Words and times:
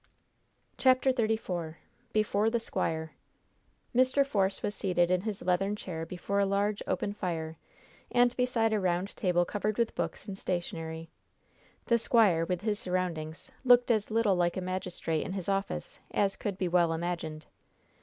CHAPTER 0.79 1.13
XXXIV 1.13 1.75
BEFORE 2.11 2.49
THE 2.49 2.59
SQUIRE 2.59 3.11
Mr. 3.95 4.25
Force 4.25 4.63
was 4.63 4.73
seated 4.73 5.11
in 5.11 5.21
his 5.21 5.43
leathern 5.43 5.75
chair 5.75 6.07
before 6.07 6.39
a 6.39 6.45
large, 6.47 6.81
open 6.87 7.13
fire, 7.13 7.55
and 8.11 8.35
beside 8.35 8.73
a 8.73 8.79
round 8.79 9.15
table 9.15 9.45
covered 9.45 9.77
with 9.77 9.93
books 9.93 10.25
and 10.25 10.35
stationery. 10.35 11.11
The 11.85 11.99
squire, 11.99 12.45
with 12.45 12.61
his 12.61 12.79
surroundings, 12.79 13.51
looked 13.63 13.91
as 13.91 14.09
little 14.09 14.35
like 14.35 14.57
a 14.57 14.61
magistrate 14.61 15.21
in 15.23 15.33
his 15.33 15.47
office 15.47 15.99
as 16.09 16.35
could 16.35 16.57
be 16.57 16.67
well 16.67 16.93
imagined. 16.93 17.45